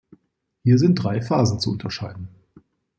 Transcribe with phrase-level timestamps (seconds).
[0.63, 2.29] Hier sind drei Phasen zu unterscheiden.